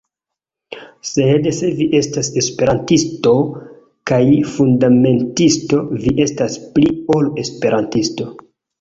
Sed 1.09 1.45
se 1.57 1.69
vi 1.81 1.87
estas 1.99 2.31
Esperantisto 2.43 3.35
kaj 4.15 4.21
fundamentisto, 4.57 5.85
vi 6.03 6.19
estas 6.29 6.61
pli 6.75 6.93
ol 7.21 7.35
Esperantisto. 7.49 8.33